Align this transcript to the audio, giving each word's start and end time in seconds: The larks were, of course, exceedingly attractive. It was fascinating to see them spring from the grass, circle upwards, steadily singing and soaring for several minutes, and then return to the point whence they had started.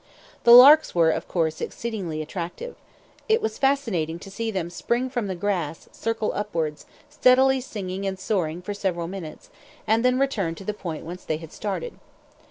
The 0.45 0.51
larks 0.51 0.95
were, 0.95 1.11
of 1.11 1.27
course, 1.27 1.61
exceedingly 1.61 2.23
attractive. 2.23 2.75
It 3.29 3.39
was 3.39 3.59
fascinating 3.59 4.17
to 4.21 4.31
see 4.31 4.49
them 4.49 4.71
spring 4.71 5.11
from 5.11 5.27
the 5.27 5.35
grass, 5.35 5.89
circle 5.91 6.31
upwards, 6.33 6.87
steadily 7.07 7.61
singing 7.61 8.07
and 8.07 8.17
soaring 8.19 8.63
for 8.63 8.73
several 8.73 9.07
minutes, 9.07 9.51
and 9.85 10.03
then 10.03 10.17
return 10.17 10.55
to 10.55 10.63
the 10.65 10.73
point 10.73 11.05
whence 11.05 11.23
they 11.23 11.37
had 11.37 11.51
started. 11.51 11.99